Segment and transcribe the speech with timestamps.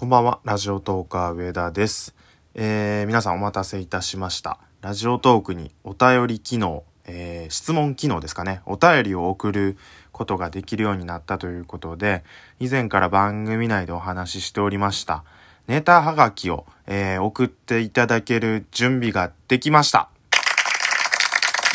[0.00, 2.14] こんばんは、ラジオトーカー上田です。
[2.54, 4.58] えー、皆さんお待たせいたしました。
[4.80, 8.62] ラジオトークにお便り機能、えー、質問機能ですかね。
[8.64, 9.76] お便りを送る
[10.10, 12.24] ことができるようになったということで、
[12.60, 15.22] 以前から番組内でお話ししておりました。
[15.66, 20.08] ネタはがきを、えー、送っていただける準備ができました。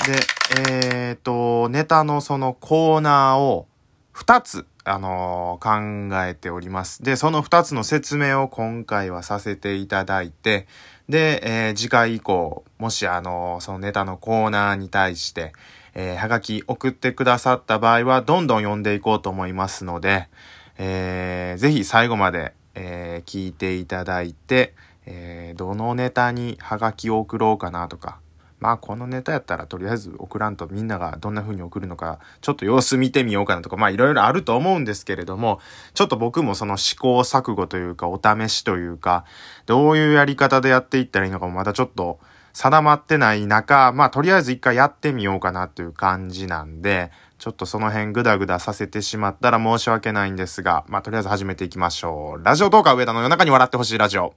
[0.08, 3.68] で、えっ、と、ネタのそのコーナーを
[4.16, 7.04] 2つ、あのー考えております。
[7.04, 10.68] で、その2つの説明を今回はさせていただいて、
[11.10, 15.52] で、えー次回以降、もしあのーそのネタのコーナーに対して、
[15.96, 20.30] えーはがき送ってくださった場合は、どんどん読んでいこうと思いますので、
[20.78, 28.20] えーぜひ最後まで、えー聞いていただいて、えーどのネタにはがきを送ろうかなとか、
[28.66, 35.60] まあこのネタやったらとりあえず送らんとみんながどんな風に送るのかちょっと様子見てみようかなとかまあいろいろあると思うんですけれども
[35.94, 39.24] ちょっと僕もその試行錯誤というかお試しというか
[39.68, 42.20] どういうやり方でやっていったらいいのかもまだちょっと
[42.54, 52.44] 定まってない中まあとりあえず一回やってみようかなという感じなんでちょっとその辺グダグダさせてしまったら申し訳ないんですがまあとりあえず始めていきましょう。
[52.44, 54.34] ラジオトーカー上田の夜中に笑ってほしいラジオ。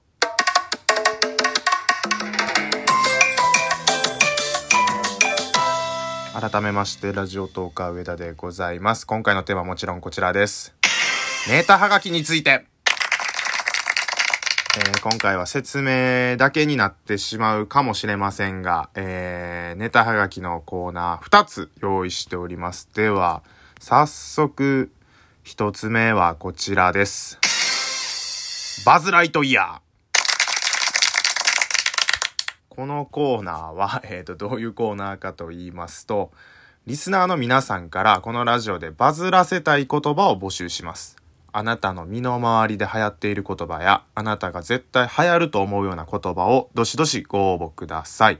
[6.39, 10.73] 改めましてラジオトーカー上田でございます今回のテーマはもちろんこちらです
[11.49, 12.65] ネタはがきについて
[14.77, 22.87] えー今回は説明だけになってしまうかもしれませんが、えーネタはがきのコーナー2つ用意しております。
[22.93, 23.43] では、
[23.79, 24.91] 早速、
[25.43, 27.39] 1つ目はこちらです。
[28.85, 29.88] バズ・ライトイヤー。
[32.79, 36.31] このコーナーは、 えーと、どういうコーナーかと言いますと、
[36.87, 41.17] リスナーの皆さんからこのラジオでバズらせたい言葉を募集します。
[41.51, 48.39] あなたの身の回りで流行っている言葉や、あなたが絶対流行ると思うような言葉をどしどしご応募ください。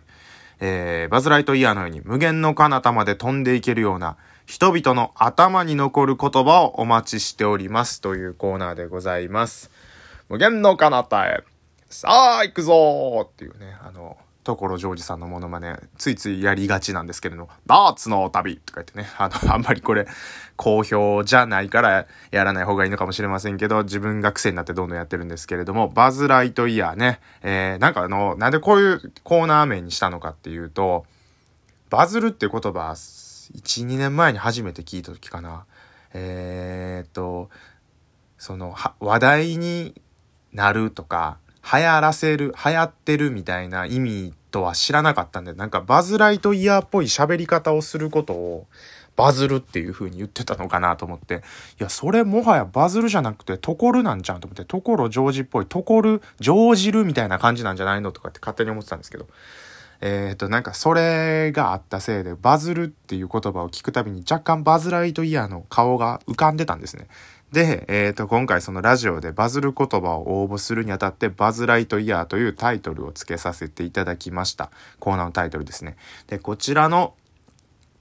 [0.62, 9.70] えー、バズライトイヤーのように無限の彼方まで飛んでいけるような人々の頭に残る言葉をお待ちしておりますというコーナーでございます。
[10.30, 11.44] 無限の彼方へ、
[11.90, 12.08] さ
[12.38, 14.16] あ行くぞーっていうね、あの、
[14.56, 20.08] 所ジョージさんのモノマネ、ついついやりがちなんですけれども、ダーツの旅とか言ってね、あの、 あんまりこれ、
[20.56, 31.06] 好評じゃないからやらない方がいいのかもしれませんけど、自分が癖になってどんどんやってるんですけれども、バズライトイヤーね、えー、なんかあの、なんでこういうコーナー名にしたのかっていうと、
[31.90, 35.66] バズるって言葉、1、2年前に初めて聞いた時かな。
[36.14, 37.50] えー、っと、
[38.38, 40.00] その、話題に
[40.54, 41.38] なるとか、
[41.72, 48.68] 流行らせる、流行ってるみたいな意味とは知らなかったんで、なんかバズライトイヤーっぽい喋り方をすることを、
[49.16, 51.44] バズるっていう風に言ってたのかなと思って、
[51.80, 58.14] いや、それもはやバズるじゃなくて、とこるなんじゃんと思って、ところジョージっぽい、とこる、ジョージるみたいな感じなんじゃないの？
[58.14, 59.28] とかって勝手に思ってたんですけど、
[60.00, 67.10] えっ、と、なんかそれがあったせいで、バズるっていう言葉を聞くたびに若干バズライトイヤーの顔が浮かんでたんですね。
[67.52, 74.70] で、えっ、と、今回そのラジオでバズる言葉を応募するにあたって、バズライトイヤーというタイトルを付けさせていただきました。
[75.00, 75.98] コーナーのタイトルですね。
[76.28, 77.16] で、こちらの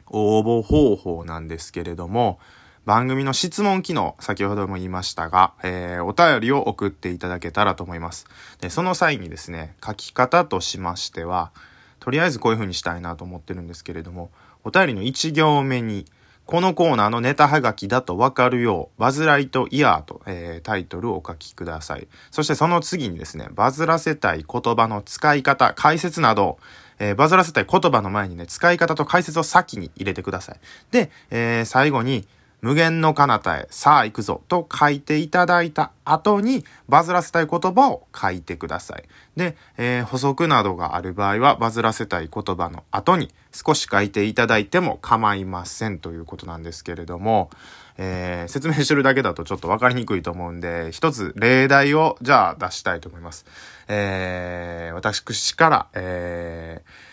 [0.07, 2.39] 応募方法なんですけれども、
[2.85, 8.27] 番組の質問機能、先ほども言いましたが、えーお便りを送っていただけたらと思います。
[8.61, 11.53] で、その際にですね、書き方としましては、
[12.01, 14.31] とりあえずこういう風にしたいなと思ってるんですけれども、
[14.65, 16.07] お便りの1行目に、
[16.49, 22.09] このコーナーのネタはがきだとわかるよう、バズライトイヤーと、えータイトルをお書きください。
[22.31, 26.57] そしてその次にですね、バズらせたい言葉の使い方、解説など、
[26.99, 30.57] えーバズらせたい言葉の前にね、使い方と解説を先に入れてください。
[30.91, 32.27] で、えー最後に、
[32.61, 39.05] 無限の彼方へ、さあ行くぞと書いていただいた後に、バズらせたい言葉を書いてください。
[39.37, 47.51] で、えー補足などがある場合は、バズらせたい言葉の後に少し書いていただいても構いませんということなんですけれども、
[47.97, 53.47] えー説明してるだけだとちょっとわかりにくいと思うんで、一つ例題をじゃあ出したいと思います。
[53.87, 57.09] えー私から、えー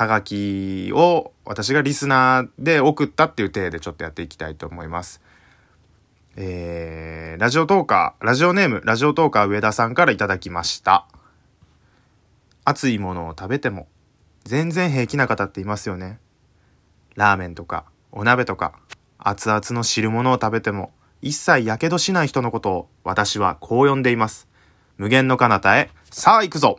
[0.00, 5.20] はがきを私がリスナーで送ったっていう体でちょっとやっていきたいと思います。
[6.36, 11.06] えー、ラジオトーカー、ラジオネーム、ラジオトーカー上田さんからいただきました。
[12.64, 13.88] 熱いものを食べても、
[14.44, 16.18] 全然平気な方っていますよね。
[17.14, 18.72] ラーメンとか、お鍋とか、
[19.18, 24.48] 熱々の汁物を食べても、一切火傷しない人のことを私はこう呼んでいます。
[24.96, 26.78] 無限の彼方へ、さあ行くぞ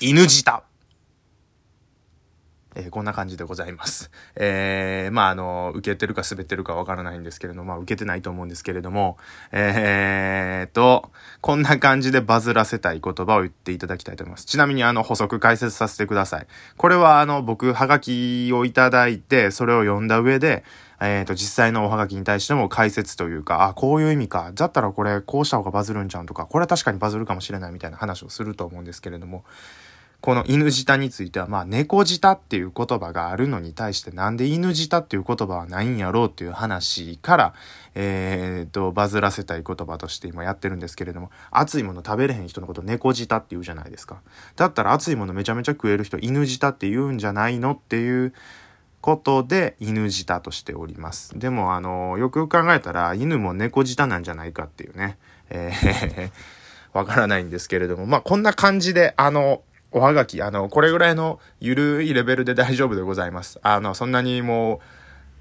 [0.00, 0.64] 犬舌
[2.74, 4.10] えー、こんな感じでございます。
[4.36, 9.16] えー、まあ、あの、受けてるか滑ってるかわからないんですけれども、まあ、受けてないと思うんですけれども、
[9.52, 11.10] えーと、
[11.40, 14.46] こんな感じでバズらせたい言葉を言っていただきたいと思います。
[14.46, 16.46] ちなみに、あの、補足解説させてください。
[16.76, 20.64] これは、あの、僕、はがきをいただいて、それを読んだ上で、
[21.00, 24.52] えっ、と、実際のおはがきに対しても解説というか、あ、こういう意味か。
[24.54, 29.44] だったらこれ、こうした方がバズるんじゃんとか、これは確かにバズるかもしれないみたいな話をすると思うんですけれども、
[30.24, 37.54] この犬舌については、まあ、猫舌っていう言葉があるのに対して、なんで犬舌っていう言葉はないんやろうっていう話から、
[37.94, 44.22] えー、と、バズらせたい言葉として今やってるんですけれども、熱いもの食べれへん人のこと猫舌って言うじゃないですか。
[44.56, 48.32] だったら熱いものめちゃめちゃ食える人、犬舌って言うんじゃないのっていう
[49.02, 51.38] ことで、犬舌としております。
[51.38, 55.18] でも、あの、よくよく考えたら、犬も猫舌なんじゃないかっていうね、
[55.50, 56.30] えー
[56.94, 59.62] わからないんですけれども、まあ、こんな感じで、あの、
[59.96, 63.60] おはがき、あの、これぐらいのゆるいレベルで大丈夫でございます。
[63.62, 64.80] あの、そんなにも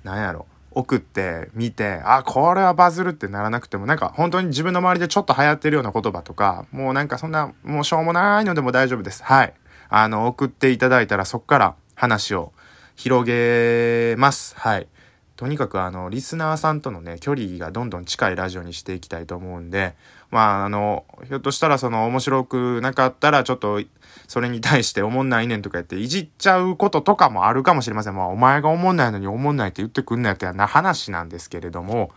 [0.03, 9.23] う、なんやろ、送って見て、あ、これはバズるってならなくても、なんか本当に自分の周りでちょっと流行ってるような言葉とか、もうなんかそんな、もうしょうもないのでも大丈夫です。
[9.23, 9.53] はい。
[9.89, 12.53] あの、送っていただいたらそっから話を
[12.95, 14.55] 広げます。
[14.55, 14.87] はい。
[15.35, 19.95] とにかくあの、リスナーさんとのね、距離がどんどん近いラジオにしていきたいと思うんで、
[20.33, 23.81] まああの、ひょっとしたらその面白くなかったらちょっと
[24.27, 28.15] それに対しておもんないねんとか言っていじっちゃうこととかもあるかもしれません。
[28.15, 32.09] まあお前がおもんないのにおもんないって言ってくんなやってな話なんですけれども、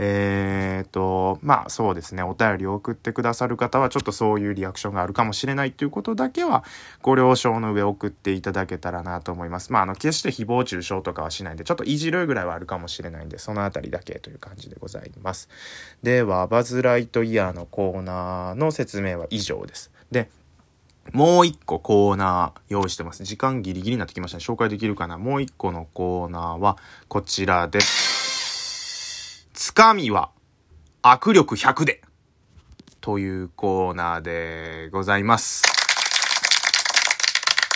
[0.00, 6.62] えー、と、まあそうですね、お便りを送ってくださる方はちょっとそういうリアクションがあるかもしれないっていうことだけは
[7.02, 9.72] ご了承の上送っていただけたらなと思います。
[9.72, 15.48] まああの、決して誹謗中傷とかはしないんで、ちょっといじるぐらいはあるかもしれないんで、そのあたりだけという感じでございます。
[16.04, 19.90] では、バズライトイヤーのコーナーの説明は以上です。
[20.12, 20.30] で、
[21.12, 23.24] もう一個コーナー用意してます。
[23.24, 24.44] 時間ギリギリになってきましたね。
[24.44, 25.16] 紹介できるかな？
[25.18, 26.76] もう一個のコーナーは
[27.08, 28.07] こちらです。
[29.78, 30.30] つかみは
[31.04, 32.02] 握力100で
[33.00, 35.62] というコーナーでございます。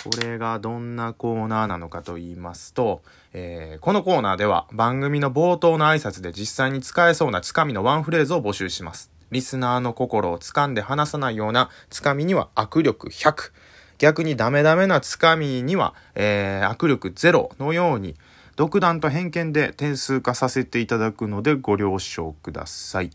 [0.03, 3.03] これがどんなコーナーなのかと言いますと、
[3.33, 9.13] えー、このコーナーでは番組の冒頭の挨拶で実際に使えそうなつかみのワンフレーズを募集します。
[9.31, 13.53] リスナーの心を掴んで離さないようなつかみには握力100。
[13.99, 18.17] 逆にダメダメなつかみには、えー、握力0のように、
[18.57, 23.11] 独断と偏見で点数化させていただくのでご了承ください。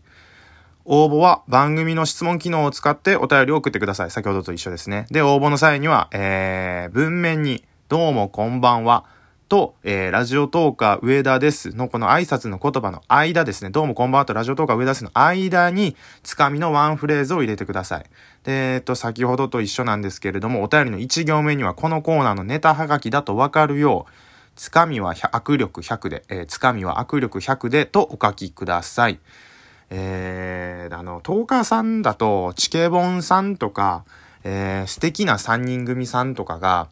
[0.90, 4.10] 応募は番組の質問機能を使ってお便りを送ってください。
[4.10, 5.06] 先ほどと一緒ですね。
[5.10, 9.04] で、応募の際には、えー、文面に、どうもこんばんは、
[9.48, 13.70] と、えー、ラジオトーカー上田ですのこの挨拶の言葉の間ですね。
[13.70, 18.04] どうもこんばんはとラジオトーカー上田ですの間に、つかみのワンフレーズを入れてください。
[18.44, 24.27] で、えっと、先ほどと一緒なんですけれども、お便りの1行目にはこのコーナーのネタはがきだとわかるよう、
[24.58, 29.20] つかみは握力100で、えー、つかみは握力100でとお書きください。
[29.88, 34.04] えー、あの、トーカーさんだと、チケボンさんとか、
[34.42, 36.88] えー、素敵な3人組さんとかが、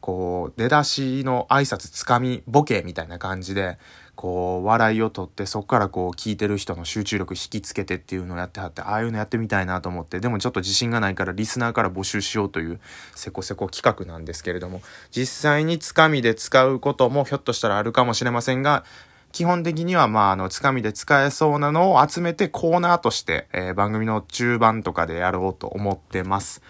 [0.00, 3.76] こう、出だしの挨拶つかみボケみたいな感じで、
[4.14, 12.80] こう、笑いをとって、そこからこう、聞いてる人の集中力引きつけてっていうのをやってはって、ああいうのやってみたいなと思って、でもちょっと自信がないから、リスナーから募集しようという、
[13.14, 18.84] せこせこ企画なんですけれども、実際につかみで使うこともひょっとしたらあるかもしれませんが、
[19.34, 26.62] 基本的には、まあ、あの、つかみで使えそうなのを集めてコーナーとして、えー、番組の中盤とかでやろうと思ってます。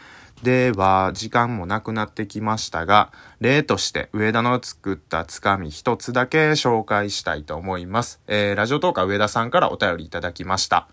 [0.44, 3.10] では、時間もなくなってきましたが、
[3.40, 8.20] 例として上田の作ったつかみ一つだけ紹介したいと思います。
[8.26, 10.86] えー、ラジオトーカー上田さんからお便りいただきました。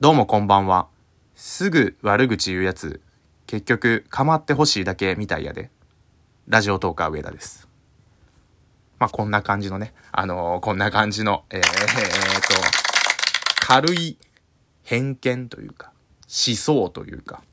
[0.00, 0.88] どうもこんばんは。
[1.36, 3.00] すぐ悪口言うやつ、
[3.46, 5.70] 結局構ってほしいだけみたいやで。
[6.48, 7.68] ラジオトーカー上田です。
[8.98, 11.70] まあ、こんな感じのね、あのー、こんな感じの、えー、えー、
[13.60, 14.18] と、軽い
[14.82, 17.44] 偏見というか、思想というか、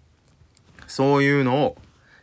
[0.88, 1.77] そういうのを、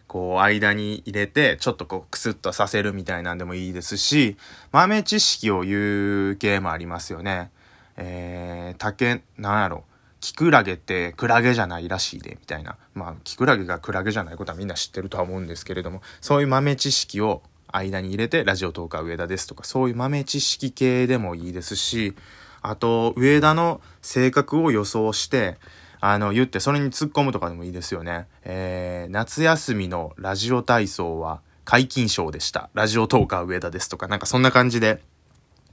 [0.06, 4.36] こう、間に入れて、ちょっとこう、クスッとさせるみたいなんでもいいですし、
[4.72, 7.50] 豆知識を言う系もありますよね。
[7.96, 9.84] えー、竹、なんやろ。
[10.20, 12.76] キクラゲってクラゲじゃないらしいで、みたいな。
[12.94, 22.14] まあ、キクラゲがクラゲじゃないことはみんな知ってるとは思うんですけれども、そういう豆知識を間に入れて、ラジオトーカー上田ですとか、そういう豆知識系でもいいですし、
[22.62, 25.58] あと、上田の性格を予想して、
[26.06, 28.26] あの、言ってそれに突っ込むとかでもいいですよね。
[28.42, 32.68] えー、夏休みのラジオ体操は解禁賞でした。
[32.74, 35.00] ラジオトーカー上田ですとか、なんかそんな感じで、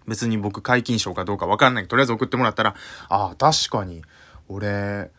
[0.07, 1.87] 別に僕解禁賞かどうかわかんない。
[1.89, 2.75] とりあえず送ってもらったら、
[3.09, 4.03] ああ、確かに、
[4.47, 5.11] 俺、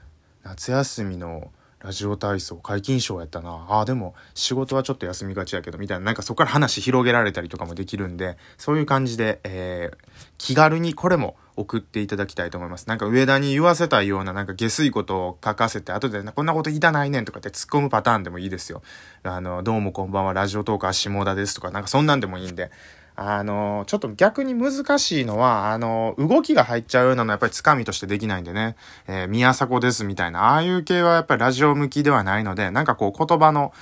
[0.44, 1.50] 夏休みの
[1.82, 3.66] ラジオ体操解禁賞やったな。
[3.68, 9.96] ああ、でも仕事はちょっと休みがちやけど、みたいな、なんかそこから話広げられたりとかもできるんで、そういう感じで、えー、
[10.38, 12.88] 気軽にこれも送っていただきたいと思います。
[12.88, 18.82] なんか上田に言わせたような、なんか下水ことを書かせて、後でこんなこと言いたないねんとかって突っ込むパターンでもいいですよ。
[19.24, 22.70] あの、どうもこんばんは、ラジオトーカー下田ですとか、なんかそんなんでもいいんで、
[23.14, 28.76] あの、ちょっと逆に難しいのは、あの、動きが入っちゃうようなのはやっぱりつかみとしてできないんでね、
[29.06, 33.72] えー、宮迫ですみたいな、ああいう系はやっぱりラジオ向きではないので、なんかこう言葉の、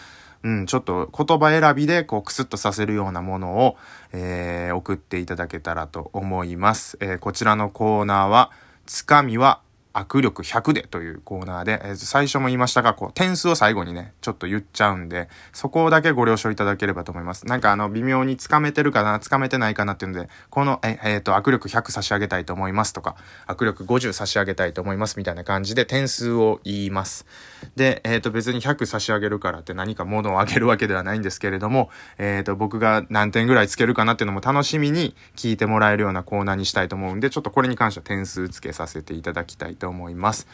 [0.43, 3.77] うん、ちょっと言葉選びでこうクスッとさせるようなものを、
[4.13, 6.97] えー、送っていただけたらと思います。
[7.01, 8.51] えー、こちらのコーナーは、
[8.87, 9.61] つかみは
[9.93, 17.47] 握力100でというコーナーで、えー、最初も言いましたが、こう、点数を最後にね、ちょっと言っちゃうんで、そこだけご了承いただければと思います。
[17.47, 23.17] なんかあの、微妙につかめてるかな、つかめてないかなっていうので、この、え、えっ、ー、と、握力100差し上げたいと思いますとか、
[23.49, 27.27] 握力50差し上げたいと思いますみたいな感じで点数を言います。
[27.75, 40.47] で、えっ、ー、と、別に100差し上げるからって何か物を上げるわけではないんですけれども、えっ、と、僕が何点ぐらいつけるかなっていうのも楽しみに聞いてもらえるようなコーナーにしたいと思うんで、ちょっとこれに関しては点数つけさせていただきたいと思います。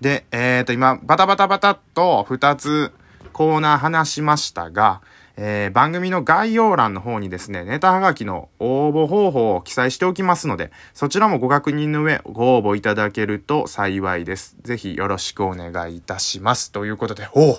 [0.00, 2.92] で、えっ、ー、と、今、バタバタバタっと2つ
[3.34, 5.02] コーナー話しましたが、
[5.36, 14.56] えー、番組の概要欄の方にですね、ネタはがきの応募方法を記載しておきますので、そちらもご確認の上、ご応募いただけると幸いです。
[14.62, 16.72] ぜひよろしくお願いいたします。
[16.72, 17.58] ということで、お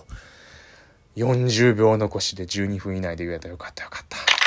[1.15, 4.40] 40秒残しで12分以内で言えたよかったよかった。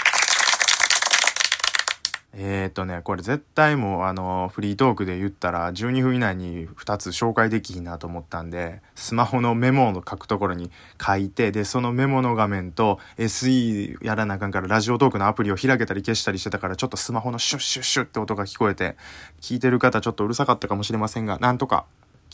[2.36, 10.70] えー、とね、これ絶対もうあの、フリートークで言ったら12分以内に2つ紹介できひんなと思ったんで、スマホのメモの書くところに
[11.04, 18.96] 書いて、で、そのメモの画面と SE やらなあかんからラジオトークのアプリを開けたり消したりしてたからちょっとスマホのシュッシュッシュッって音が聞こえて、
[19.40, 21.86] 聞いてる方ちょっとうるさかったかもしれませんが、なんとか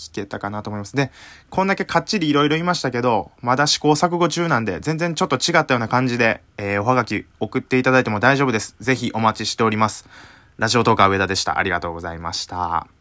[0.09, 0.97] 聞けたかなと思います。
[0.97, 1.11] で、
[1.50, 8.76] こんだけかっちりいろいろ言いましたけど、まだ試行錯誤中なんで、全然ちょっと違ったような感じで、えー、おはがき送っていただいても大丈夫です。
[8.80, 10.09] ぜひお待ちしております。
[10.59, 11.59] ラジオトーカー上田でした。
[11.59, 13.00] ありがとうございました。